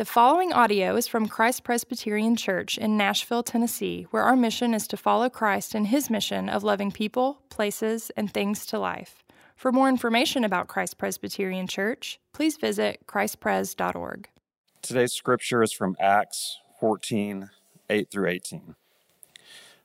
[0.00, 4.86] The following audio is from Christ Presbyterian Church in Nashville, Tennessee, where our mission is
[4.86, 9.22] to follow Christ in his mission of loving people, places, and things to life.
[9.56, 14.30] For more information about Christ Presbyterian Church, please visit christpres.org.
[14.80, 17.50] Today's scripture is from Acts 14
[17.90, 18.76] 8 through 18.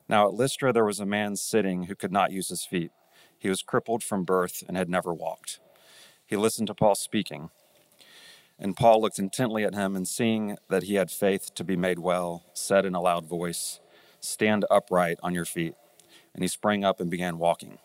[0.08, 2.90] Now at Lystra there was a man sitting who could not use his feet.
[3.38, 5.60] He was crippled from birth and had never walked.
[6.24, 7.50] He listened to Paul speaking.
[8.58, 11.98] And Paul looked intently at him, and seeing that he had faith to be made
[11.98, 13.80] well, said in a loud voice,
[14.20, 15.74] Stand upright on your feet.
[16.34, 17.78] And he sprang up and began walking.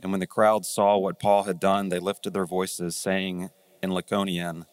[0.00, 3.50] And when the crowd saw what Paul had done, they lifted their voices, saying
[3.82, 4.66] in Lycaonian,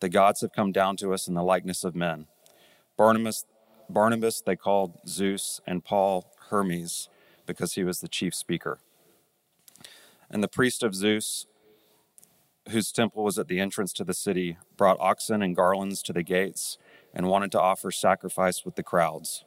[0.00, 2.26] The gods have come down to us in the likeness of men.
[2.96, 3.44] Barnabas,
[3.88, 7.08] Barnabas they called Zeus, and Paul Hermes,
[7.44, 8.78] because he was the chief speaker.
[10.30, 11.46] And the priest of Zeus,
[12.70, 16.22] whose temple was at the entrance to the city, brought oxen and garlands to the
[16.22, 16.78] gates
[17.14, 19.44] and wanted to offer sacrifice with the crowds.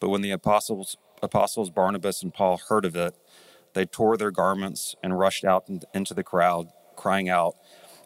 [0.00, 3.16] But when the apostles, apostles Barnabas and Paul heard of it,
[3.74, 7.54] they tore their garments and rushed out into the crowd, crying out,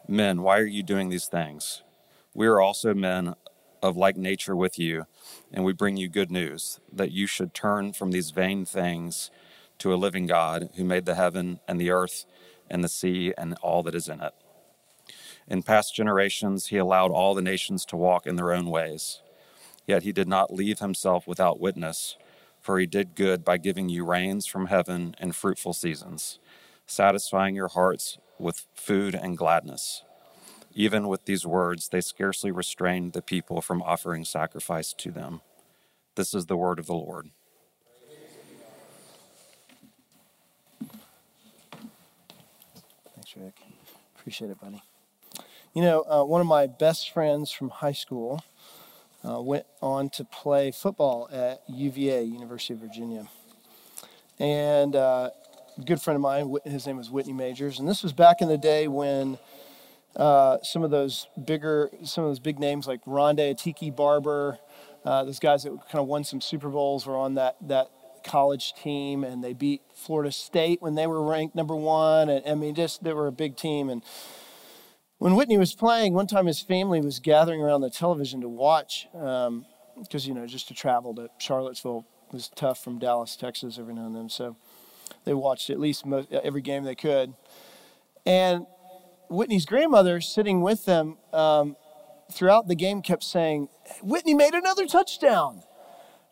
[0.07, 1.83] Men, why are you doing these things?
[2.33, 3.35] We are also men
[3.81, 5.05] of like nature with you,
[5.51, 9.29] and we bring you good news that you should turn from these vain things
[9.79, 12.25] to a living God who made the heaven and the earth
[12.69, 14.33] and the sea and all that is in it.
[15.47, 19.21] In past generations, he allowed all the nations to walk in their own ways.
[19.87, 22.15] Yet he did not leave himself without witness,
[22.61, 26.37] for he did good by giving you rains from heaven and fruitful seasons,
[26.85, 30.03] satisfying your hearts with food and gladness.
[30.75, 35.41] Even with these words, they scarcely restrained the people from offering sacrifice to them.
[36.15, 37.31] This is the word of the Lord.
[44.17, 44.81] Appreciate it, buddy.
[45.73, 48.43] You know, uh, one of my best friends from high school
[49.27, 53.27] uh, went on to play football at UVA, University of Virginia.
[54.39, 55.29] And uh,
[55.77, 58.47] a good friend of mine, his name was Whitney Majors, and this was back in
[58.47, 59.37] the day when
[60.15, 64.57] uh, some of those bigger, some of those big names like Ronde Tiki Barber,
[65.05, 67.89] uh, those guys that kind of won some Super Bowls were on that that
[68.23, 72.29] college team, and they beat Florida State when they were ranked number one.
[72.29, 73.89] And I mean, just they were a big team.
[73.89, 74.03] And
[75.17, 79.07] when Whitney was playing, one time his family was gathering around the television to watch,
[79.11, 79.65] because um,
[80.21, 84.15] you know just to travel to Charlottesville was tough from Dallas, Texas, every now and
[84.15, 84.29] then.
[84.29, 84.55] So
[85.25, 87.33] they watched at least most, every game they could.
[88.25, 88.65] And
[89.29, 91.75] Whitney's grandmother, sitting with them um,
[92.31, 93.69] throughout the game, kept saying,
[94.01, 95.63] "Whitney made another touchdown."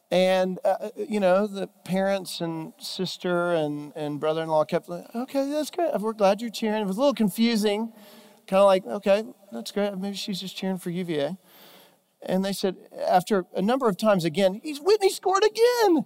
[0.10, 5.14] And, uh, you know, the parents and sister and, and brother in law kept like,
[5.14, 5.92] okay, that's great.
[6.00, 6.82] We're glad you're cheering.
[6.82, 7.92] It was a little confusing,
[8.48, 9.98] kind of like, okay, that's great.
[9.98, 11.38] Maybe she's just cheering for UVA.
[12.22, 16.06] And they said, after a number of times again, he's Whitney scored again.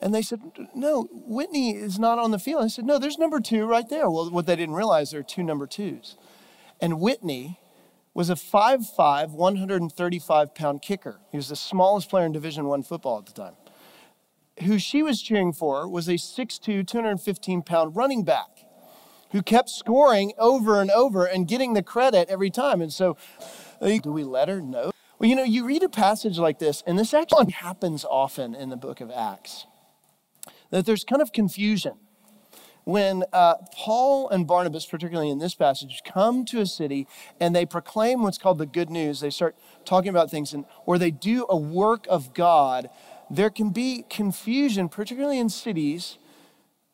[0.00, 0.40] And they said,
[0.74, 2.62] no, Whitney is not on the field.
[2.62, 4.10] I said, no, there's number two right there.
[4.10, 6.16] Well, what they didn't realize, there are two number twos.
[6.80, 7.58] And Whitney
[8.18, 11.20] was a 5'5", 135 pound kicker.
[11.30, 13.54] He was the smallest player in Division One football at the time.
[14.64, 18.48] Who she was cheering for was a 6'2", 215 pound running back
[19.30, 22.82] who kept scoring over and over and getting the credit every time.
[22.82, 23.16] And so,
[23.80, 24.60] uh, do we let her?
[24.60, 24.90] know?
[25.20, 28.68] Well, you know, you read a passage like this, and this actually happens often in
[28.68, 29.64] the book of Acts,
[30.70, 31.92] that there's kind of confusion
[32.88, 37.06] when uh, Paul and Barnabas, particularly in this passage, come to a city
[37.38, 39.54] and they proclaim what's called the good news, they start
[39.84, 42.88] talking about things, and, or they do a work of God,
[43.28, 46.16] there can be confusion, particularly in cities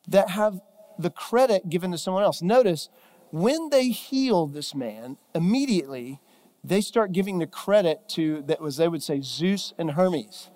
[0.05, 0.59] that have
[0.99, 2.41] the credit given to someone else.
[2.41, 2.89] Notice,
[3.31, 6.19] when they healed this man, immediately
[6.61, 10.49] they start giving the credit to, that was, they would say, Zeus and Hermes.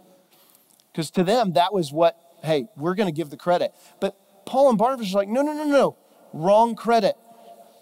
[0.91, 3.71] Because to them, that was what, hey, we're going to give the credit.
[4.01, 4.17] But
[4.49, 5.95] Paul and Barnabas are like, no, no, no, no,
[6.33, 7.15] wrong credit.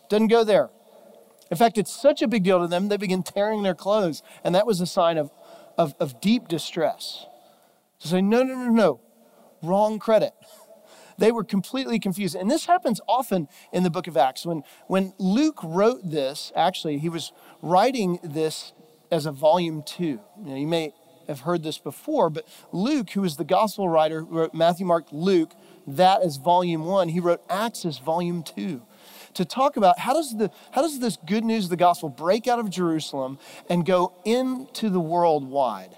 [0.09, 0.69] Doesn't go there.
[1.49, 4.21] In fact, it's such a big deal to them, they begin tearing their clothes.
[4.43, 5.31] And that was a sign of,
[5.77, 7.25] of, of deep distress.
[8.01, 9.01] To say, no, no, no, no,
[9.63, 10.33] wrong credit.
[11.19, 12.35] They were completely confused.
[12.35, 14.45] And this happens often in the book of Acts.
[14.45, 17.31] When, when Luke wrote this, actually, he was
[17.63, 18.71] writing this
[19.09, 20.19] as a volume two.
[20.37, 20.93] You, know, you may
[21.27, 25.55] have heard this before, but Luke, who was the gospel writer, wrote Matthew, Mark, Luke,
[25.87, 27.09] that as volume one.
[27.09, 28.81] He wrote Acts as volume two
[29.33, 32.47] to talk about how does, the, how does this good news of the gospel break
[32.47, 33.37] out of Jerusalem
[33.69, 35.95] and go into the world wide.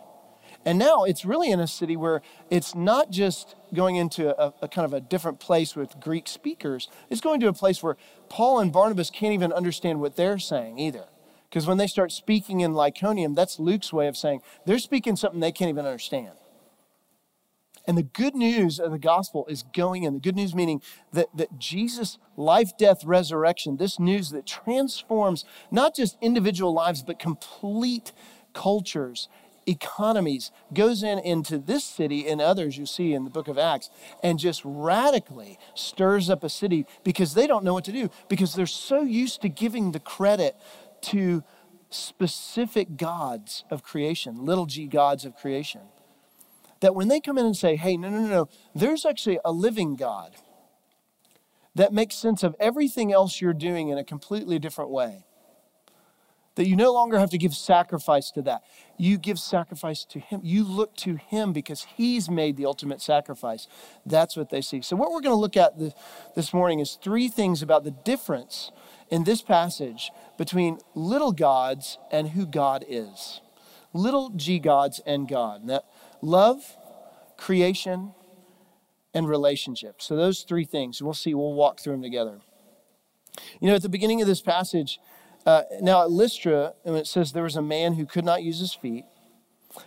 [0.66, 4.68] And now it's really in a city where it's not just going into a, a,
[4.68, 7.96] kind of a different place with Greek speakers, it's going to a place where
[8.28, 11.06] Paul and Barnabas can't even understand what they're saying either.
[11.50, 15.40] Because when they start speaking in Lycaonian, that's Luke's way of saying they're speaking something
[15.40, 16.34] they can't even understand.
[17.90, 20.14] And the good news of the gospel is going in.
[20.14, 20.80] The good news meaning
[21.12, 27.18] that, that Jesus' life, death, resurrection, this news that transforms not just individual lives, but
[27.18, 28.12] complete
[28.54, 29.28] cultures,
[29.66, 33.90] economies, goes in into this city and others you see in the book of Acts,
[34.22, 38.54] and just radically stirs up a city because they don't know what to do, because
[38.54, 40.56] they're so used to giving the credit
[41.02, 41.44] to
[41.90, 45.82] specific gods of creation, little g gods of creation
[46.82, 49.52] that when they come in and say, hey, no, no, no, no, there's actually a
[49.52, 50.36] living God
[51.76, 55.24] that makes sense of everything else you're doing in a completely different way.
[56.56, 58.64] That you no longer have to give sacrifice to that.
[58.98, 60.42] You give sacrifice to Him.
[60.44, 63.68] You look to Him because He's made the ultimate sacrifice.
[64.06, 64.82] That's what they see.
[64.82, 65.80] So, what we're going to look at
[66.36, 68.72] this morning is three things about the difference
[69.10, 73.40] in this passage between little gods and who God is.
[73.94, 75.64] Little g gods and God.
[75.64, 75.82] Now,
[76.22, 76.78] love,
[77.38, 78.14] creation,
[79.14, 80.02] and relationship.
[80.02, 82.40] So, those three things, we'll see, we'll walk through them together.
[83.60, 85.00] You know, at the beginning of this passage,
[85.46, 88.74] uh, now at Lystra, it says there was a man who could not use his
[88.74, 89.06] feet,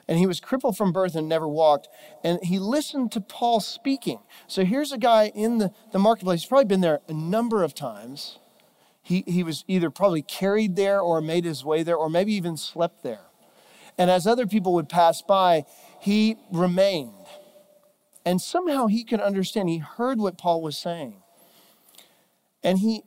[0.08, 1.88] and he was crippled from birth and never walked,
[2.24, 4.20] and he listened to Paul speaking.
[4.46, 7.74] So, here's a guy in the, the marketplace, he's probably been there a number of
[7.74, 8.38] times.
[9.04, 12.56] He, he was either probably carried there or made his way there, or maybe even
[12.56, 13.26] slept there.
[13.98, 15.64] And as other people would pass by,
[16.02, 17.14] he remained.
[18.26, 19.68] And somehow he could understand.
[19.68, 21.22] He heard what Paul was saying.
[22.64, 23.04] And he,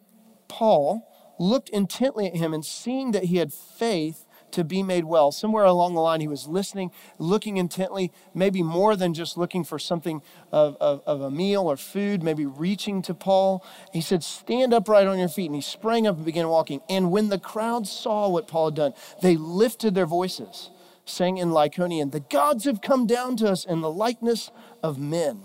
[0.48, 1.06] Paul,
[1.38, 5.34] looked intently at him and seeing that he had faith to be made well.
[5.34, 6.90] Somewhere along the line, he was listening,
[7.20, 10.22] looking intently, maybe more than just looking for something
[10.54, 13.66] of, of, of, a meal or food, maybe reaching to Paul.
[13.92, 15.48] He said, Stand upright on your feet.
[15.48, 16.80] And he sprang up and began walking.
[16.88, 20.70] And when the crowd saw what Paul had done, they lifted their voices
[21.06, 24.52] sang in Lycaonian, The gods have come down to us in the likeness
[24.84, 25.44] of men.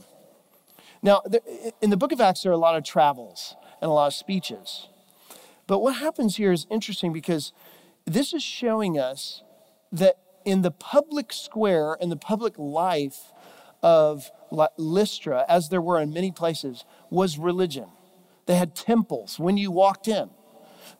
[1.02, 1.22] Now,
[1.80, 4.14] in the book of Acts, there are a lot of travels and a lot of
[4.14, 4.88] speeches.
[5.66, 7.52] But what happens here is interesting because
[8.04, 9.42] this is showing us
[9.92, 13.32] that in the public square and the public life
[13.82, 14.30] of
[14.76, 17.86] Lystra, as there were in many places, was religion.
[18.46, 20.30] They had temples when you walked in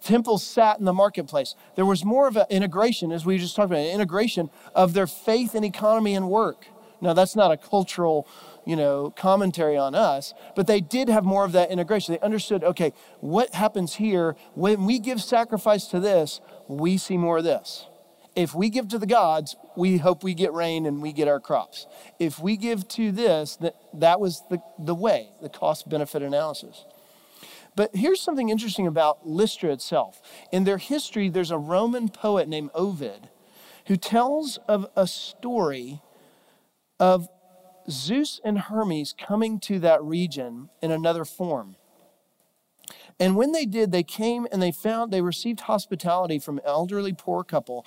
[0.02, 1.54] temples sat in the marketplace.
[1.76, 5.06] There was more of an integration, as we just talked about, an integration of their
[5.06, 6.66] faith and economy and work.
[7.00, 8.28] Now, that's not a cultural,
[8.66, 12.14] you know, commentary on us, but they did have more of that integration.
[12.14, 17.38] They understood, okay, what happens here when we give sacrifice to this, we see more
[17.38, 17.86] of this.
[18.36, 21.40] If we give to the gods, we hope we get rain and we get our
[21.40, 21.86] crops.
[22.18, 26.84] If we give to this, that, that was the, the way, the cost benefit analysis.
[27.80, 30.20] But here's something interesting about Lystra itself.
[30.52, 33.30] In their history, there's a Roman poet named Ovid
[33.86, 36.02] who tells of a story
[36.98, 37.26] of
[37.88, 41.76] Zeus and Hermes coming to that region in another form.
[43.18, 47.14] And when they did, they came and they found they received hospitality from an elderly
[47.14, 47.86] poor couple,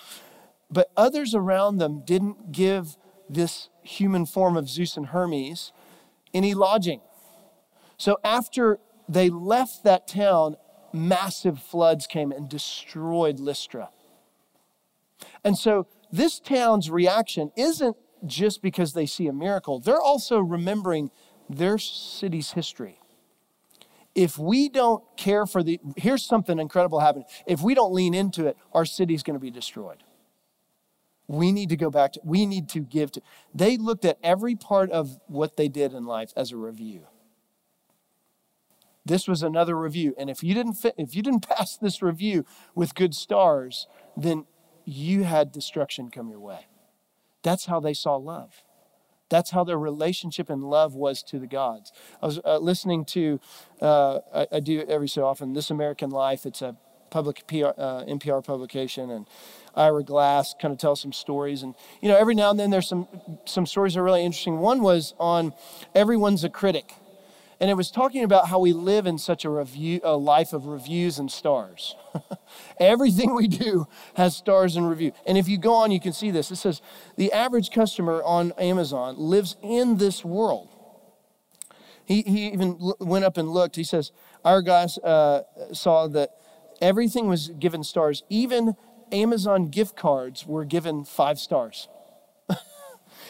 [0.72, 2.98] but others around them didn't give
[3.30, 5.72] this human form of Zeus and Hermes
[6.34, 7.02] any lodging.
[8.00, 10.56] So after they left that town,
[10.92, 13.90] massive floods came and destroyed Lystra.
[15.44, 21.12] And so this town's reaction isn't just because they see a miracle, they're also remembering
[21.50, 23.00] their city's history.
[24.16, 27.26] If we don't care for the, here's something incredible happening.
[27.48, 30.04] If we don't lean into it, our city's going to be destroyed.
[31.28, 33.22] We need to go back to, we need to give to.
[33.54, 37.08] They looked at every part of what they did in life as a review.
[39.06, 40.16] This was another review.
[40.18, 42.46] And if you didn't fit, if you didn't pass this review
[42.76, 44.46] with good stars, then
[44.86, 46.68] you had destruction come your way.
[47.42, 48.64] That's how they saw love.
[49.30, 51.92] That's how their relationship and love was to the gods.
[52.22, 53.40] I was uh, listening to,
[53.82, 56.46] uh, I, I, do every so often, This American Life.
[56.46, 56.78] It's a
[57.10, 59.28] public PR, uh, NPR publication, and
[59.76, 61.64] Ira Glass kind of tells some stories.
[61.64, 63.08] And you know, every now and then there's some
[63.46, 64.60] some stories that are really interesting.
[64.60, 65.54] One was on
[65.96, 66.94] "Everyone's a Critic."
[67.64, 70.66] And it was talking about how we live in such a review a life of
[70.66, 71.96] reviews and stars.
[72.78, 75.14] Everything we do has stars and review.
[75.26, 76.52] And if you go on you can see this.
[76.52, 76.82] It says
[77.16, 80.76] the average customer on amazon lives in this world.
[82.04, 83.78] He, he even went up and looked.
[83.78, 84.12] He says
[84.44, 86.32] our guys uh, saw that
[86.82, 88.24] everything was given stars.
[88.28, 88.76] Even
[89.10, 91.88] amazon gift cards were given five stars.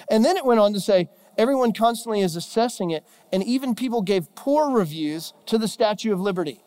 [0.10, 4.02] And then it went on to say Everyone constantly is assessing it, and even people
[4.02, 6.64] gave poor reviews to the Statue of Liberty.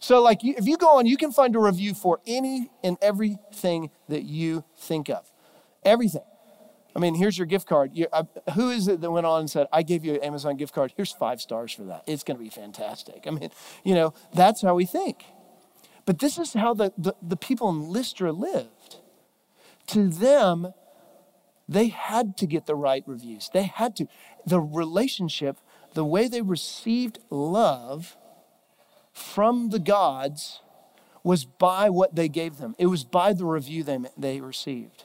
[0.00, 3.90] So, like, if you go on, you can find a review for any and everything
[4.08, 5.32] that you think of.
[5.82, 6.20] Everything.
[6.94, 7.90] I mean, here's your gift card.
[7.94, 10.56] You, uh, who is it that went on and said, I gave you an Amazon
[10.56, 10.92] gift card.
[10.96, 12.04] Here's five stars for that.
[12.06, 13.24] It's going to be fantastic.
[13.26, 13.50] I mean,
[13.82, 15.24] you know, that's how we think.
[16.06, 18.96] But this is how the, the, the people in Lystra lived.
[19.88, 20.72] To them,
[21.68, 23.50] they had to get the right reviews.
[23.52, 24.06] They had to.
[24.46, 25.58] The relationship,
[25.94, 28.16] the way they received love
[29.12, 30.60] from the gods
[31.22, 35.04] was by what they gave them, it was by the review they, they received.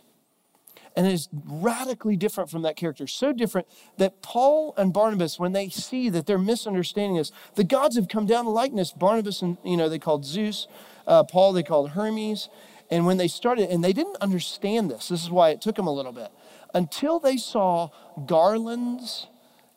[0.96, 3.08] And it is radically different from that character.
[3.08, 7.96] So different that Paul and Barnabas, when they see that they're misunderstanding us, the gods
[7.96, 8.92] have come down to likeness.
[8.92, 10.68] Barnabas and, you know, they called Zeus.
[11.08, 12.50] Uh, Paul, they called Hermes.
[12.92, 15.88] And when they started, and they didn't understand this, this is why it took them
[15.88, 16.32] a little bit,
[16.73, 17.89] until they saw
[18.25, 19.27] garlands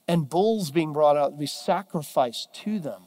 [0.08, 3.02] and bulls being brought out to be sacrificed to them.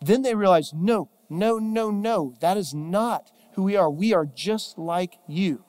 [0.00, 3.90] Then they realized, no, no, no, no, that is not who we are.
[3.90, 5.64] We are just like you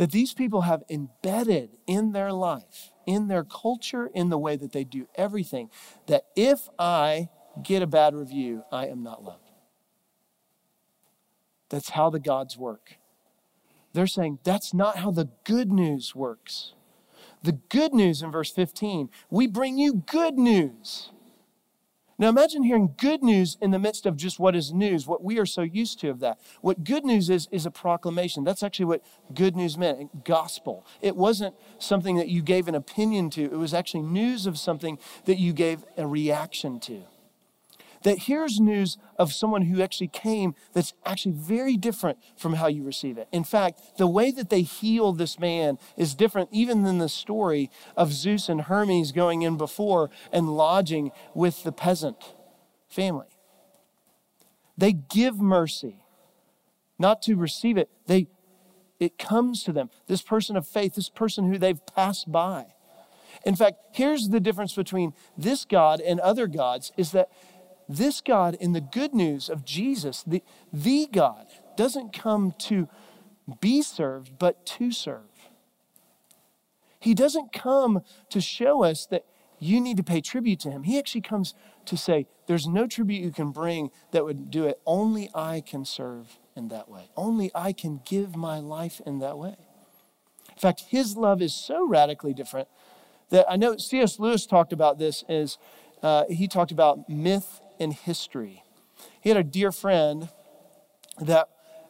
[0.00, 4.72] that these people have embedded in their life, in their culture, in the way that
[4.72, 5.68] they do everything,
[6.06, 7.28] that if I
[7.62, 9.50] get a bad review, I am not loved.
[11.68, 12.96] That's how the gods work.
[13.92, 16.74] They're saying that's not how the good news works.
[17.42, 21.10] The good news in verse 15, we bring you good news.
[22.18, 25.38] Now imagine hearing good news in the midst of just what is news, what we
[25.38, 26.38] are so used to of that.
[26.60, 28.44] What good news is, is a proclamation.
[28.44, 30.84] That's actually what good news meant gospel.
[31.00, 34.98] It wasn't something that you gave an opinion to, it was actually news of something
[35.24, 37.04] that you gave a reaction to
[38.02, 42.82] that here's news of someone who actually came that's actually very different from how you
[42.82, 43.28] receive it.
[43.32, 47.70] In fact, the way that they heal this man is different even than the story
[47.96, 52.34] of Zeus and Hermes going in before and lodging with the peasant
[52.88, 53.26] family.
[54.76, 56.04] They give mercy,
[56.98, 57.90] not to receive it.
[58.06, 58.28] They
[58.98, 59.88] it comes to them.
[60.06, 62.66] This person of faith, this person who they've passed by.
[63.46, 67.30] In fact, here's the difference between this God and other gods is that
[67.90, 70.42] this God, in the good news of Jesus, the,
[70.72, 72.88] the God, doesn't come to
[73.60, 75.22] be served, but to serve.
[77.00, 79.24] He doesn't come to show us that
[79.58, 80.84] you need to pay tribute to him.
[80.84, 81.54] He actually comes
[81.86, 84.80] to say, There's no tribute you can bring that would do it.
[84.86, 87.10] Only I can serve in that way.
[87.16, 89.56] Only I can give my life in that way.
[90.48, 92.68] In fact, his love is so radically different
[93.30, 94.20] that I know C.S.
[94.20, 95.58] Lewis talked about this as
[96.02, 98.62] uh, he talked about myth in history.
[99.20, 100.28] He had a dear friend
[101.20, 101.48] that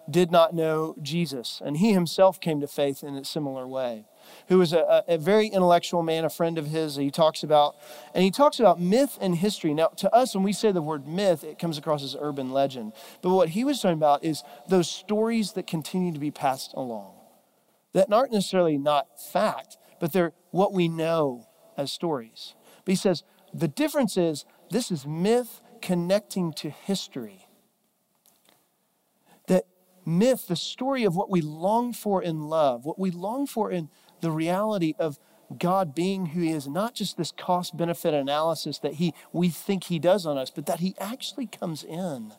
[0.08, 4.06] did not know Jesus, and he himself came to faith in a similar way.
[4.48, 6.96] Who was a, a, very intellectual man, a friend of his.
[6.96, 7.76] He talks about,
[8.14, 9.72] and he talks about myth and history.
[9.72, 12.92] Now, to us, when we say the word myth, it comes across as urban legend.
[13.22, 17.14] But what he was talking about is those stories that continue to be passed along,
[17.92, 22.54] that aren't necessarily not fact, but they're what we know as stories.
[22.84, 23.22] But he says
[23.54, 27.46] the difference is this is myth connecting to history.
[29.46, 29.66] That
[30.04, 33.88] myth, the story of what we long for in love, what we long for in
[34.20, 35.18] the reality of
[35.58, 39.84] God being who He is, not just this cost benefit analysis that he, we think
[39.84, 42.32] He does on us, but that He actually comes in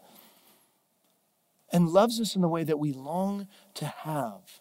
[1.71, 4.59] and loves us in the way that we long to have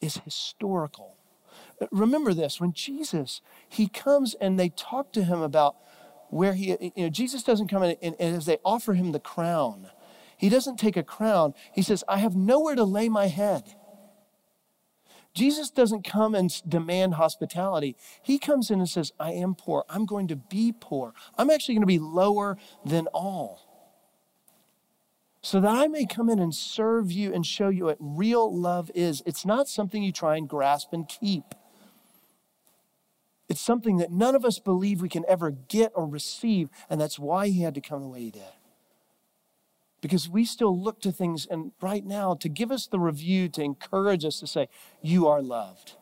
[0.00, 1.16] is historical.
[1.90, 5.76] Remember this when Jesus, He comes and they talk to Him about
[6.30, 9.20] where he, you know, Jesus doesn't come in and, and as they offer him the
[9.20, 9.90] crown,
[10.36, 11.54] he doesn't take a crown.
[11.72, 13.74] He says, I have nowhere to lay my head.
[15.34, 17.96] Jesus doesn't come and demand hospitality.
[18.22, 19.84] He comes in and says, I am poor.
[19.88, 21.14] I'm going to be poor.
[21.36, 23.66] I'm actually going to be lower than all.
[25.42, 28.90] So that I may come in and serve you and show you what real love
[28.94, 29.22] is.
[29.24, 31.54] It's not something you try and grasp and keep.
[33.50, 37.18] It's something that none of us believe we can ever get or receive, and that's
[37.18, 38.42] why he had to come the way he did.
[40.00, 43.62] Because we still look to things, and right now, to give us the review, to
[43.62, 44.68] encourage us to say,
[45.02, 45.96] You are loved.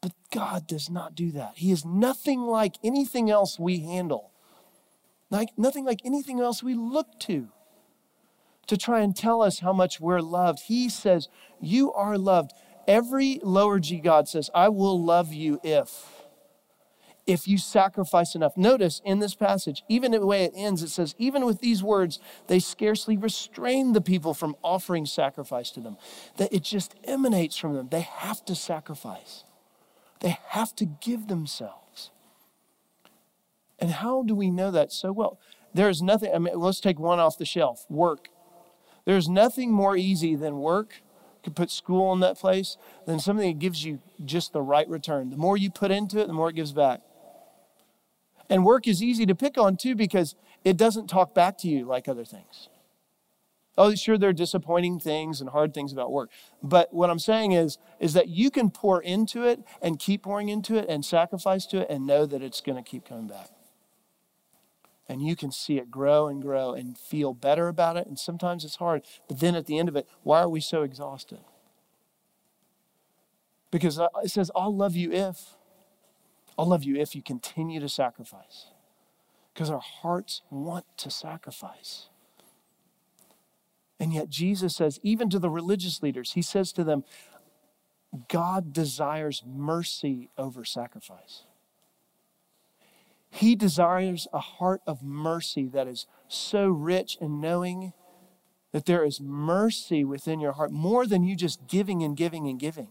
[0.00, 1.52] But God does not do that.
[1.56, 4.30] He is nothing like anything else we handle,
[5.28, 7.48] like, nothing like anything else we look to
[8.66, 10.60] to try and tell us how much we're loved.
[10.68, 11.28] He says,
[11.60, 12.52] You are loved.
[12.90, 16.26] Every lower G God says, I will love you if.
[17.24, 18.56] If you sacrifice enough.
[18.56, 22.18] Notice in this passage, even the way it ends, it says, even with these words,
[22.48, 25.98] they scarcely restrain the people from offering sacrifice to them.
[26.36, 27.90] That it just emanates from them.
[27.90, 29.44] They have to sacrifice,
[30.18, 32.10] they have to give themselves.
[33.78, 35.38] And how do we know that so well?
[35.72, 38.30] There's nothing, I mean, let's take one off the shelf work.
[39.04, 41.02] There's nothing more easy than work.
[41.42, 45.30] Could put school in that place then something that gives you just the right return.
[45.30, 47.00] The more you put into it, the more it gives back.
[48.50, 51.84] And work is easy to pick on too because it doesn't talk back to you
[51.86, 52.68] like other things.
[53.78, 56.30] Oh, sure, there are disappointing things and hard things about work.
[56.62, 60.48] But what I'm saying is, is that you can pour into it and keep pouring
[60.48, 63.48] into it and sacrifice to it and know that it's going to keep coming back.
[65.10, 68.06] And you can see it grow and grow and feel better about it.
[68.06, 69.02] And sometimes it's hard.
[69.26, 71.40] But then at the end of it, why are we so exhausted?
[73.72, 75.56] Because uh, it says, I'll love you if.
[76.56, 78.66] I'll love you if you continue to sacrifice.
[79.52, 82.08] Because our hearts want to sacrifice.
[83.98, 87.02] And yet, Jesus says, even to the religious leaders, he says to them,
[88.28, 91.42] God desires mercy over sacrifice.
[93.30, 97.92] He desires a heart of mercy that is so rich in knowing
[98.72, 102.58] that there is mercy within your heart more than you just giving and giving and
[102.58, 102.88] giving.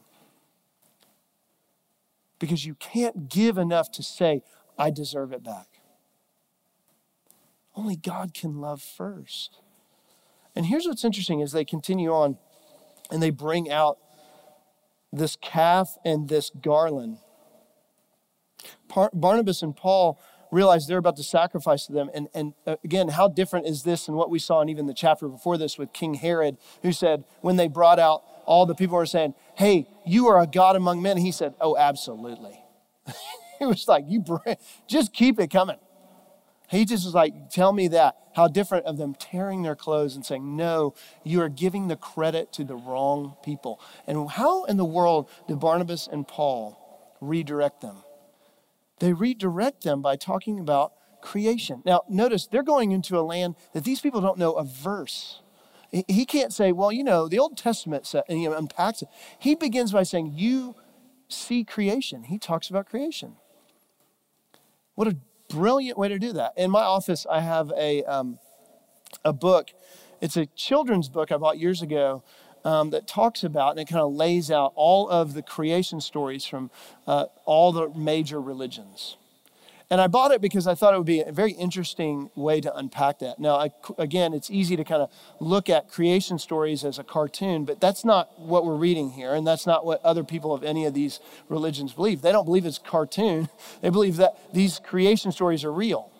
[2.39, 4.43] Because you can't give enough to say,
[4.77, 5.81] I deserve it back.
[7.75, 9.59] Only God can love first.
[10.55, 12.37] And here's what's interesting as they continue on
[13.11, 13.97] and they bring out
[15.11, 17.17] this calf and this garland.
[19.13, 20.19] Barnabas and Paul
[20.51, 22.09] realize they're about to sacrifice to them.
[22.13, 24.93] And, and uh, again, how different is this than what we saw in even the
[24.93, 28.97] chapter before this with King Herod, who said, when they brought out all the people
[28.97, 31.17] were saying, Hey, you are a God among men.
[31.17, 32.59] He said, Oh, absolutely.
[33.59, 35.77] he was like, You bring, just keep it coming.
[36.67, 38.15] He just was like, Tell me that.
[38.35, 42.51] How different of them tearing their clothes and saying, No, you are giving the credit
[42.53, 43.79] to the wrong people.
[44.07, 47.97] And how in the world did Barnabas and Paul redirect them?
[48.99, 51.81] They redirect them by talking about creation.
[51.85, 55.41] Now, notice they're going into a land that these people don't know a verse.
[55.91, 59.09] He can't say, well, you know, the Old Testament you know, unpacks it.
[59.39, 60.75] He begins by saying, you
[61.27, 62.23] see creation.
[62.23, 63.37] He talks about creation.
[64.95, 65.17] What a
[65.49, 66.53] brilliant way to do that.
[66.57, 68.37] In my office, I have a, um,
[69.25, 69.71] a book.
[70.21, 72.23] It's a children's book I bought years ago
[72.65, 76.45] um, that talks about and it kind of lays out all of the creation stories
[76.45, 76.71] from
[77.07, 79.17] uh, all the major religions.
[79.91, 82.75] And I bought it because I thought it would be a very interesting way to
[82.75, 83.39] unpack that.
[83.39, 87.65] Now, I, again, it's easy to kind of look at creation stories as a cartoon,
[87.65, 90.85] but that's not what we're reading here, and that's not what other people of any
[90.85, 92.21] of these religions believe.
[92.21, 93.49] They don't believe it's cartoon,
[93.81, 96.11] they believe that these creation stories are real.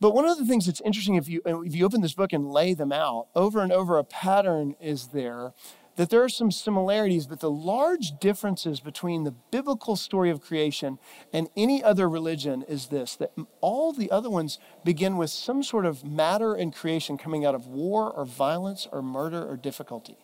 [0.00, 2.32] But one of the things that's interesting, if you, uh, if you open this book
[2.32, 5.52] and lay them out, over and over, a pattern is there
[5.96, 10.98] that there are some similarities, but the large differences between the biblical story of creation
[11.30, 15.84] and any other religion is this that all the other ones begin with some sort
[15.84, 20.16] of matter in creation coming out of war or violence or murder or difficulty.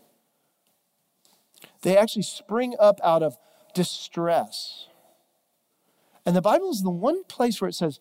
[1.83, 3.37] They actually spring up out of
[3.75, 4.87] distress.
[6.25, 8.01] And the Bible is the one place where it says,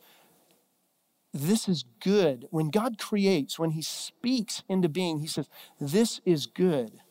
[1.35, 2.47] this is good.
[2.49, 7.01] When God creates, when He speaks into being, He says, This is good.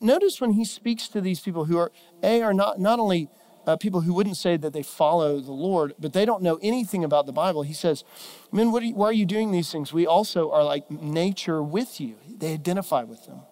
[0.00, 1.92] Notice when He speaks to these people who are,
[2.22, 3.28] A, are not, not only
[3.66, 7.04] uh, people who wouldn't say that they follow the Lord, but they don't know anything
[7.04, 7.62] about the Bible.
[7.62, 8.02] He says,
[8.50, 9.92] Men, are you, why are you doing these things?
[9.92, 12.16] We also are like nature with you.
[12.26, 13.42] They identify with them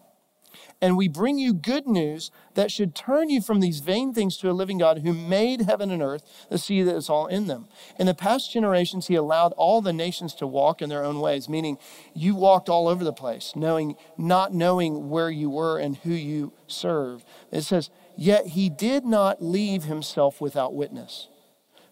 [0.80, 4.50] and we bring you good news that should turn you from these vain things to
[4.50, 7.66] a living God who made heaven and earth, the sea that is all in them.
[7.98, 11.48] In the past generations, he allowed all the nations to walk in their own ways,
[11.48, 11.78] meaning
[12.14, 16.52] you walked all over the place, knowing, not knowing where you were and who you
[16.66, 17.24] serve.
[17.50, 21.28] It says, Yet he did not leave himself without witness.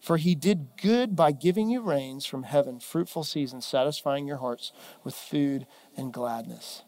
[0.01, 4.71] For he did good by giving you rains from heaven, fruitful seasons, satisfying your hearts
[5.03, 5.67] with food
[5.97, 6.83] and gladness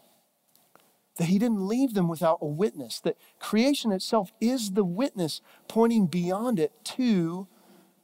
[1.19, 6.07] that he didn't leave them without a witness, that creation itself is the witness pointing
[6.07, 7.45] beyond it to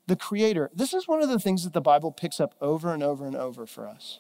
[0.06, 0.70] the Creator.
[0.76, 3.36] This is one of the things that the Bible picks up over and over and
[3.36, 4.20] over for us.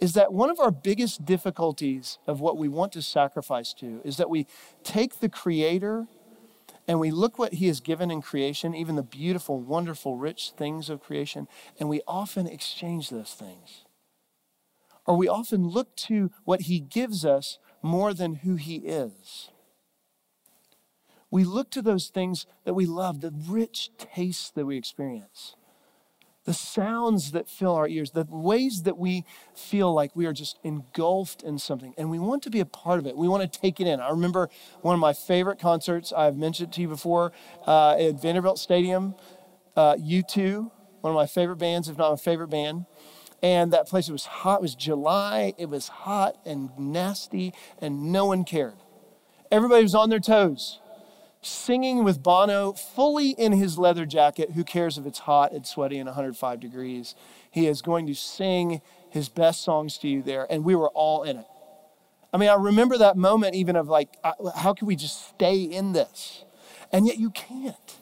[0.00, 4.16] Is that one of our biggest difficulties of what we want to sacrifice to is
[4.16, 4.46] that we
[4.82, 6.06] take the Creator
[6.88, 10.88] and we look what He has given in creation, even the beautiful, wonderful, rich things
[10.88, 13.84] of creation, and we often exchange those things.
[15.04, 19.50] Or we often look to what He gives us more than who He is.
[21.30, 25.54] We look to those things that we love, the rich tastes that we experience,
[26.44, 30.58] the sounds that fill our ears, the ways that we feel like we are just
[30.64, 33.16] engulfed in something, and we want to be a part of it.
[33.16, 34.00] We want to take it in.
[34.00, 34.48] I remember
[34.80, 37.32] one of my favorite concerts, I've mentioned to you before,
[37.66, 39.14] uh, at Vanderbilt Stadium,
[39.76, 42.86] uh, U2 one of my favorite bands, if not my favorite band.
[43.42, 44.60] And that place, it was hot.
[44.60, 45.54] It was July.
[45.56, 48.76] It was hot and nasty, and no one cared.
[49.50, 50.78] Everybody was on their toes,
[51.42, 54.52] singing with Bono, fully in his leather jacket.
[54.52, 57.14] Who cares if it's hot and sweaty and 105 degrees?
[57.50, 61.22] He is going to sing his best songs to you there, and we were all
[61.22, 61.46] in it.
[62.32, 64.16] I mean, I remember that moment even of like,
[64.56, 66.44] how can we just stay in this?
[66.92, 67.96] And yet you can't.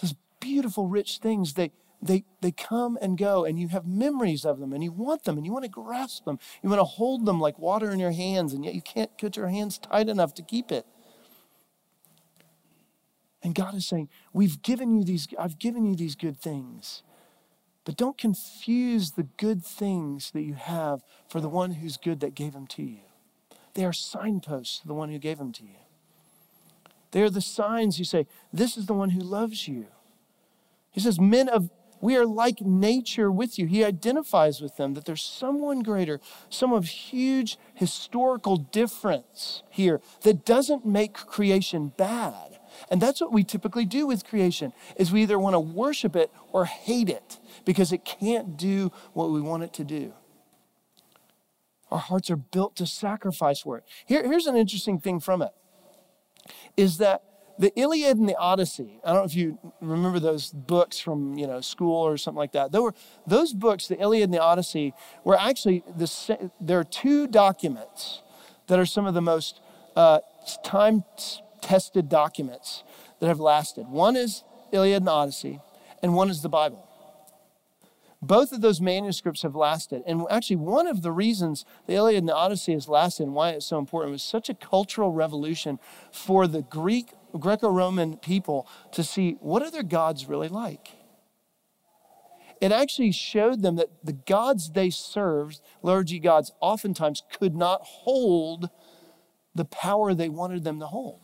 [0.00, 1.70] Those beautiful, rich things, they,
[2.04, 5.38] they, they come and go, and you have memories of them, and you want them,
[5.38, 6.38] and you want to grasp them.
[6.62, 9.36] You want to hold them like water in your hands, and yet you can't get
[9.38, 10.84] your hands tight enough to keep it.
[13.42, 17.02] And God is saying, We've given you these, I've given you these good things.
[17.86, 22.34] But don't confuse the good things that you have for the one who's good that
[22.34, 23.00] gave them to you.
[23.74, 25.76] They are signposts to the one who gave them to you.
[27.12, 29.86] They are the signs you say, This is the one who loves you.
[30.90, 31.70] He says, Men of
[32.04, 33.64] we are like nature with you.
[33.64, 40.44] He identifies with them that there's someone greater, some of huge historical difference here that
[40.44, 42.58] doesn't make creation bad.
[42.90, 46.30] And that's what we typically do with creation is we either want to worship it
[46.52, 50.12] or hate it because it can't do what we want it to do.
[51.90, 53.84] Our hearts are built to sacrifice for it.
[54.04, 55.52] Here, here's an interesting thing from it
[56.76, 57.22] is that
[57.58, 61.46] the Iliad and the Odyssey, I don't know if you remember those books from, you
[61.46, 62.72] know, school or something like that.
[62.72, 62.94] Were,
[63.26, 68.22] those books, the Iliad and the Odyssey, were actually, the, there are two documents
[68.66, 69.60] that are some of the most
[69.94, 70.20] uh,
[70.64, 72.82] time-tested documents
[73.20, 73.86] that have lasted.
[73.88, 75.60] One is Iliad and Odyssey,
[76.02, 76.88] and one is the Bible.
[78.20, 80.02] Both of those manuscripts have lasted.
[80.06, 83.50] And actually, one of the reasons the Iliad and the Odyssey has lasted and why
[83.50, 85.78] it's so important was such a cultural revolution
[86.10, 90.90] for the Greek, Greco Roman people to see what are their gods really like.
[92.60, 98.70] It actually showed them that the gods they served, liturgy gods, oftentimes could not hold
[99.54, 101.20] the power they wanted them to hold.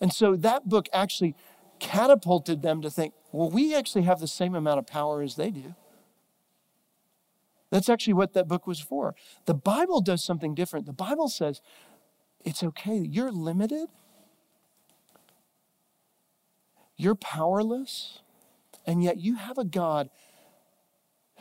[0.00, 1.36] And so that book actually
[1.78, 5.50] catapulted them to think, well, we actually have the same amount of power as they
[5.50, 5.74] do.
[7.70, 9.14] That's actually what that book was for.
[9.46, 10.86] The Bible does something different.
[10.86, 11.60] The Bible says
[12.44, 13.88] it's okay, you're limited,
[16.96, 18.20] you're powerless,
[18.86, 20.10] and yet you have a God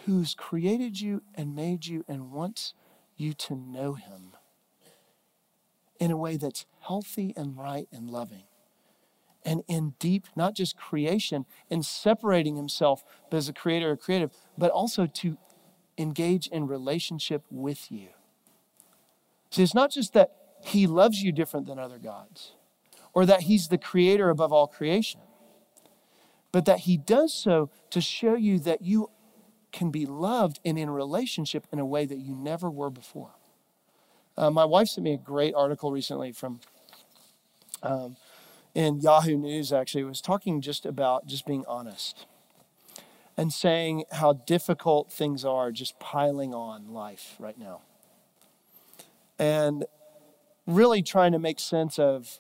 [0.06, 2.74] who's created you and made you and wants
[3.16, 4.34] you to know him
[6.00, 8.44] in a way that's healthy and right and loving.
[9.46, 14.72] And in deep, not just creation, in separating himself as a creator or creative, but
[14.72, 15.38] also to
[15.98, 18.10] engage in relationship with you.
[19.52, 20.32] See, it's not just that
[20.64, 22.54] he loves you different than other gods
[23.14, 25.22] or that he's the creator above all creation,
[26.54, 29.10] but that he does so to show you that you
[29.74, 33.32] can be loved and in relationship in a way that you never were before.
[34.38, 36.62] Uh, my wife sent me a great article recently from
[37.82, 38.16] um,
[38.76, 39.74] in Yahoo News.
[39.74, 42.28] Actually, it was talking just about just being honest
[43.36, 47.82] and saying how difficult things are just piling on life right now.
[49.40, 49.86] And
[50.68, 52.40] really trying to make sense of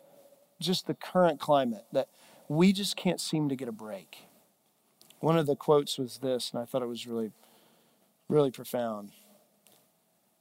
[0.59, 2.07] just the current climate that
[2.47, 4.27] we just can't seem to get a break.
[5.19, 7.31] One of the quotes was this, and I thought it was really,
[8.27, 9.11] really profound.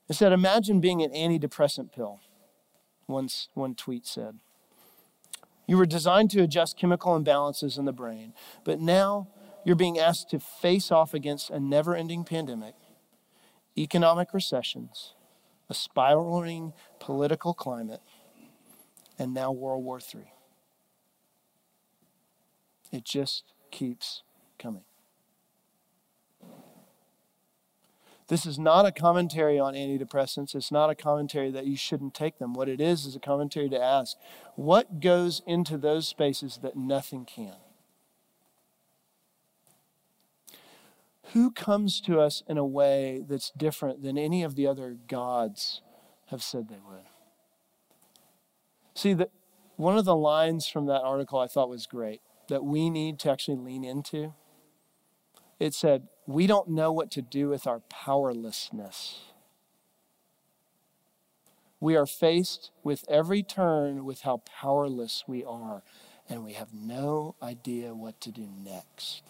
[0.09, 2.21] It said, Imagine being an antidepressant pill,
[3.07, 4.39] Once one tweet said.
[5.67, 8.35] You were designed to adjust chemical imbalances in the brain,
[8.65, 9.29] but now
[9.65, 12.75] you're being asked to face off against a never ending pandemic,
[13.79, 15.15] economic recessions,
[15.71, 18.01] a spiraling political climate,
[19.19, 20.33] and now World War III.
[22.93, 24.23] It just keeps
[24.59, 24.85] coming.
[28.29, 30.55] This is not a commentary on antidepressants.
[30.55, 32.55] It's not a commentary that you shouldn't take them.
[32.55, 34.17] What it is is a commentary to ask
[34.55, 37.57] what goes into those spaces that nothing can?
[41.33, 45.81] who comes to us in a way that's different than any of the other gods
[46.27, 47.05] have said they would?
[48.95, 49.31] See, that
[49.77, 52.21] one of the lines from that article I thought was great
[52.53, 54.35] that we need to actually lean into.
[55.59, 59.21] It said, We don't know what to do with our powerlessness.
[61.81, 65.83] We are faced with every turn with how powerless we are,
[66.29, 69.23] and we have no idea what to do next.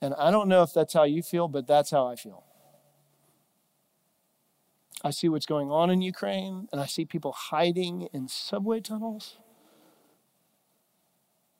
[0.00, 2.44] And I don't know if that's how you feel, but that's how I feel.
[5.02, 9.38] I see what's going on in Ukraine, and I see people hiding in subway tunnels.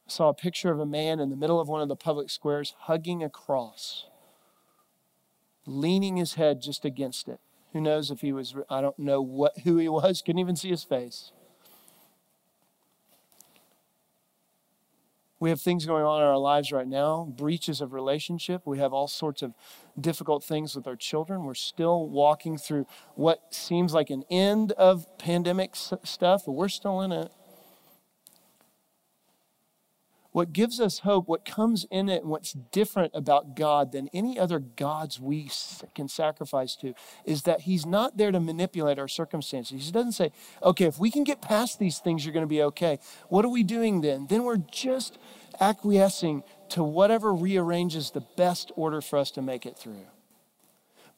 [0.07, 2.75] Saw a picture of a man in the middle of one of the public squares
[2.81, 4.07] hugging a cross,
[5.67, 7.41] leaning his head just against it.
[7.73, 10.69] Who knows if he was, I don't know what, who he was, couldn't even see
[10.69, 11.33] his face.
[15.41, 18.63] We have things going on in our lives right now, breaches of relationship.
[18.65, 19.53] We have all sorts of
[20.01, 21.45] difficult things with our children.
[21.45, 27.01] We're still walking through what seems like an end of pandemic stuff, but we're still
[27.01, 27.31] in it
[30.35, 34.37] what gives us hope, what comes in it, and what's different about God than any
[34.37, 35.49] other gods we
[35.95, 36.93] can sacrifice to,
[37.25, 39.87] is that He's not there to manipulate our circumstances.
[39.87, 42.63] He doesn't say, okay, if we can get past these things, you're going to be
[42.63, 42.99] okay.
[43.29, 44.27] What are we doing then?
[44.29, 45.19] Then we're just
[45.61, 50.05] acquiescing to whatever rearranges the best order for us to make it through.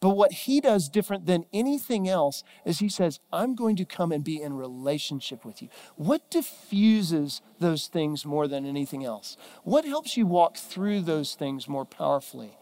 [0.06, 4.12] But what he does different than anything else is he says, I'm going to come
[4.12, 5.68] and be in relationship with you.
[5.96, 9.36] What diffuses those things more than anything else?
[9.64, 12.56] What helps you walk through those things more powerfully?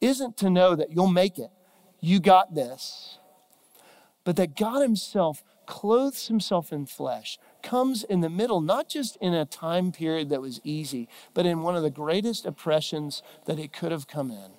[0.00, 1.50] Isn't to know that you'll make it,
[2.00, 3.18] you got this,
[4.24, 9.34] but that God Himself clothes Himself in flesh, comes in the middle, not just in
[9.34, 13.74] a time period that was easy, but in one of the greatest oppressions that it
[13.74, 14.52] could have come in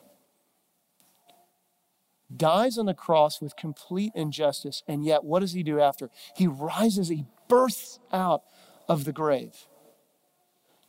[2.38, 6.10] dies on the cross with complete injustice, and yet what does he do after?
[6.36, 8.44] He rises, he bursts out
[8.88, 9.68] of the grave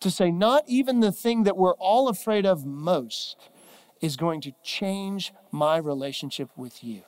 [0.05, 3.37] to say, not even the thing that we're all afraid of most
[4.03, 7.03] is going to change my relationship with you.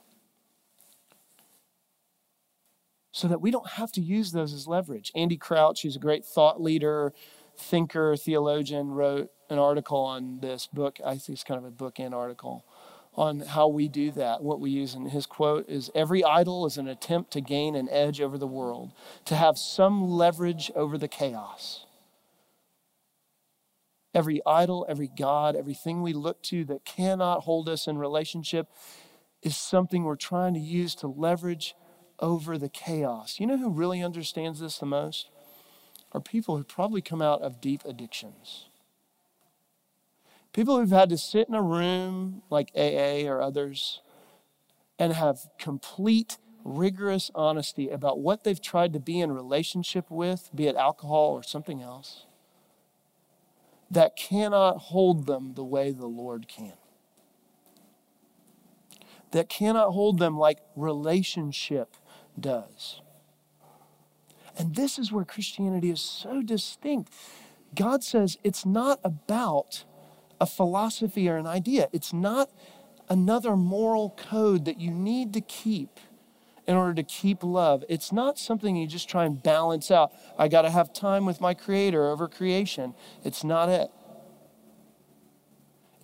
[3.12, 5.12] So that we don't have to use those as leverage.
[5.14, 7.12] Andy Crouch, who's a great thought leader,
[7.57, 10.99] thinker, theologian, wrote an article on this book.
[11.05, 12.64] I think it's kind of a book and article
[13.16, 14.42] on how we do that.
[14.42, 17.88] What we use in his quote is every idol is an attempt to gain an
[17.90, 18.92] edge over the world,
[19.24, 21.87] to have some leverage over the chaos.
[24.14, 28.68] Every idol, every God, everything we look to that cannot hold us in relationship
[29.42, 31.74] is something we're trying to use to leverage
[32.18, 33.38] over the chaos.
[33.38, 35.29] You know who really understands this the most?
[36.12, 38.66] Are people who probably come out of deep addictions.
[40.57, 44.01] People who've had to sit in a room like AA or others
[44.99, 50.66] and have complete, rigorous honesty about what they've tried to be in relationship with, be
[50.66, 52.25] it alcohol or something else,
[53.90, 56.73] that cannot hold them the way the Lord can.
[59.33, 61.97] That cannot hold them like relationship
[62.40, 63.03] does.
[64.57, 67.12] And this is where Christianity is so distinct.
[67.75, 69.85] God says it's not about
[70.40, 71.88] a philosophy or an idea.
[71.92, 72.51] It's not
[73.09, 76.01] another moral code that you need to keep
[76.66, 77.85] in order to keep love.
[77.88, 80.12] It's not something you just try and balance out.
[80.38, 82.94] I got to have time with my creator over creation.
[83.25, 83.90] It's not it.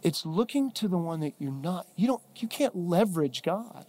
[0.02, 1.86] It's looking to the one that you're not.
[1.96, 3.86] You don't you can't leverage God.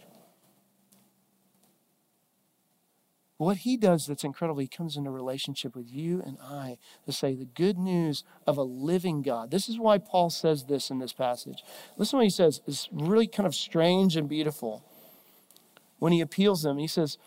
[3.44, 7.34] What he does that's incredible, he comes into relationship with you and I to say
[7.34, 9.50] the good news of a living God.
[9.50, 11.62] This is why Paul says this in this passage.
[11.98, 12.62] Listen what he says.
[12.66, 14.82] It's really kind of strange and beautiful.
[15.98, 17.18] When he appeals them, he says,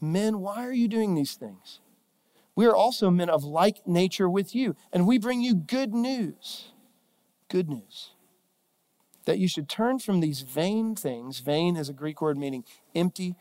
[0.00, 1.80] Men, why are you doing these things?
[2.54, 6.70] We are also men of like nature with you, and we bring you good news.
[7.48, 8.12] Good news.
[9.24, 11.40] That you should turn from these vain things.
[11.40, 12.62] Vain is a Greek word meaning
[12.94, 13.34] empty,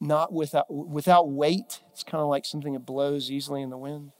[0.00, 1.80] not without, without weight.
[1.92, 4.12] It's kind of like something that blows easily in the wind.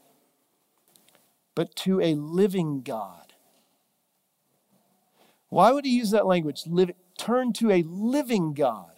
[1.55, 3.33] But to a living God.
[5.49, 6.63] Why would he use that language?
[6.67, 8.91] Live, turn to a living God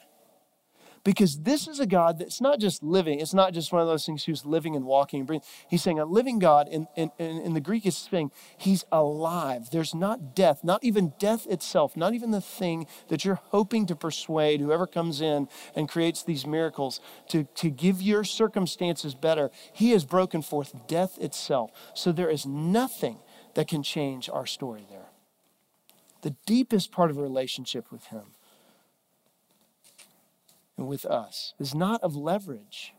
[1.03, 3.19] because this is a God that's not just living.
[3.19, 5.45] It's not just one of those things who's living and walking and breathing.
[5.69, 9.69] He's saying a living God, in, in, in the Greek is saying he's alive.
[9.71, 13.95] There's not death, not even death itself, not even the thing that you're hoping to
[13.95, 19.51] persuade whoever comes in and creates these miracles to, to give your circumstances better.
[19.73, 21.71] He has broken forth death itself.
[21.93, 23.19] So there is nothing
[23.55, 25.09] that can change our story there.
[26.21, 28.35] The deepest part of a relationship with him
[30.77, 32.93] and with us is not of leverage.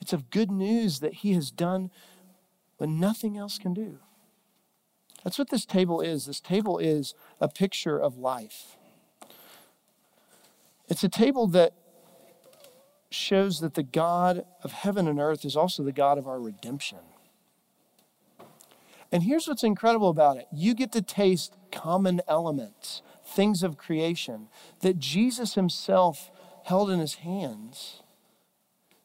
[0.00, 1.90] It's of good news that He has done
[2.78, 3.98] what nothing else can do.
[5.24, 6.26] That's what this table is.
[6.26, 8.76] This table is a picture of life.
[10.88, 11.72] It's a table that
[13.10, 16.98] shows that the God of heaven and earth is also the God of our redemption.
[19.10, 24.48] And here's what's incredible about it you get to taste common elements, things of creation
[24.80, 26.30] that Jesus himself
[26.66, 28.02] held in his hands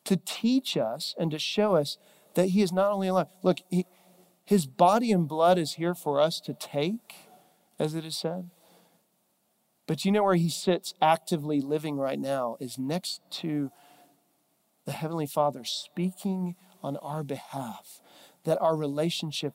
[0.04, 2.00] to teach us and to show us
[2.34, 3.28] that he is not only alive.
[3.44, 3.86] Look, he,
[4.44, 7.14] his body and blood is here for us to take,
[7.78, 8.50] as it is said.
[9.86, 13.72] But you know where he sits actively living right now is next to
[14.86, 18.02] the Heavenly Father speaking on our behalf,
[18.44, 19.54] that our relationship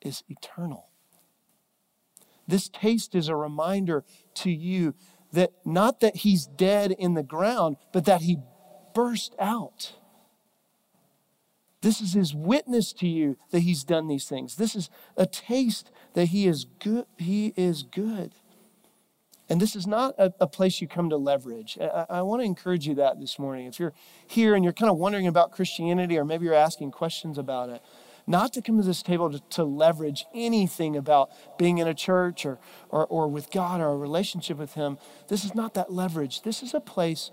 [0.00, 0.88] is eternal.
[2.48, 4.02] This taste is a reminder
[4.36, 4.94] to you
[5.34, 8.38] that not that he's dead in the ground, but that he
[8.94, 9.94] burst out.
[11.82, 14.56] This is his witness to you that he's done these things.
[14.56, 17.04] This is a taste that he is good.
[17.18, 18.32] He is good.
[19.50, 21.76] And this is not a, a place you come to leverage.
[21.78, 23.66] I, I want to encourage you that this morning.
[23.66, 23.92] If you're
[24.26, 27.82] here and you're kind of wondering about Christianity, or maybe you're asking questions about it,
[28.26, 32.46] not to come to this table to, to leverage anything about being in a church
[32.46, 32.58] or,
[32.88, 34.98] or, or with God or a relationship with Him.
[35.28, 36.42] This is not that leverage.
[36.42, 37.30] This is a place,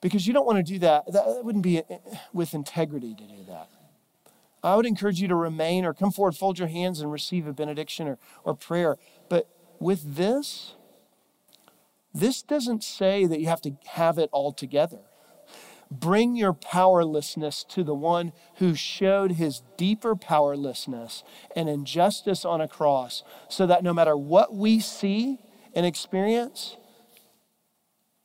[0.00, 1.10] because you don't want to do that.
[1.12, 1.98] That wouldn't be eh,
[2.32, 3.68] with integrity to do that.
[4.62, 7.52] I would encourage you to remain or come forward, fold your hands, and receive a
[7.52, 8.96] benediction or, or prayer.
[9.28, 10.74] But with this,
[12.12, 15.00] this doesn't say that you have to have it all together.
[15.90, 21.24] Bring your powerlessness to the one who showed his deeper powerlessness
[21.56, 25.38] and injustice on a cross so that no matter what we see
[25.74, 26.76] and experience,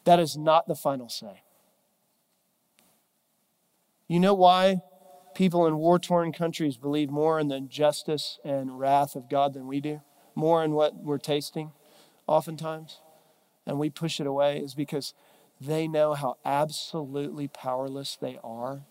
[0.03, 1.43] that is not the final say.
[4.07, 4.81] You know why
[5.33, 9.67] people in war torn countries believe more in the justice and wrath of God than
[9.67, 10.01] we do?
[10.35, 11.71] More in what we're tasting,
[12.27, 12.99] oftentimes?
[13.65, 15.13] And we push it away is because
[15.59, 18.83] they know how absolutely powerless they are,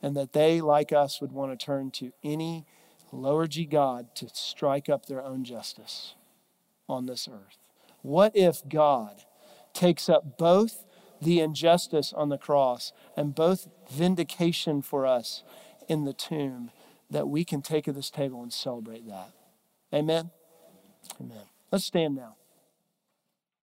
[0.00, 2.66] and that they, like us, would want to turn to any
[3.12, 6.14] lower G God to strike up their own justice
[6.88, 7.58] on this earth.
[8.02, 9.24] What if God
[9.74, 10.84] takes up both
[11.20, 15.44] the injustice on the cross and both vindication for us
[15.88, 16.70] in the tomb
[17.10, 19.30] that we can take at this table and celebrate that?
[19.94, 20.30] Amen?
[21.20, 21.44] Amen.
[21.70, 22.36] Let's stand now.